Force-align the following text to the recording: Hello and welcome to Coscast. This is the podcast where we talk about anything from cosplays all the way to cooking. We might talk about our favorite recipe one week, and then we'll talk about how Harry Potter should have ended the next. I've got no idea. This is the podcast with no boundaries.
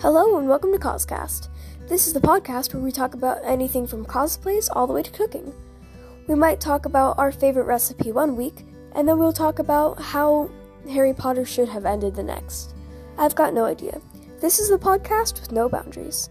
Hello 0.00 0.36
and 0.36 0.46
welcome 0.46 0.72
to 0.72 0.78
Coscast. 0.78 1.48
This 1.88 2.06
is 2.06 2.12
the 2.12 2.20
podcast 2.20 2.74
where 2.74 2.82
we 2.82 2.92
talk 2.92 3.14
about 3.14 3.38
anything 3.42 3.86
from 3.86 4.04
cosplays 4.04 4.68
all 4.70 4.86
the 4.86 4.92
way 4.92 5.02
to 5.02 5.10
cooking. 5.10 5.54
We 6.28 6.34
might 6.34 6.60
talk 6.60 6.84
about 6.84 7.18
our 7.18 7.32
favorite 7.32 7.64
recipe 7.64 8.12
one 8.12 8.36
week, 8.36 8.66
and 8.92 9.08
then 9.08 9.18
we'll 9.18 9.32
talk 9.32 9.58
about 9.58 9.98
how 9.98 10.50
Harry 10.90 11.14
Potter 11.14 11.46
should 11.46 11.70
have 11.70 11.86
ended 11.86 12.14
the 12.14 12.22
next. 12.22 12.74
I've 13.16 13.34
got 13.34 13.54
no 13.54 13.64
idea. 13.64 13.98
This 14.38 14.58
is 14.58 14.68
the 14.68 14.76
podcast 14.76 15.40
with 15.40 15.50
no 15.50 15.66
boundaries. 15.66 16.28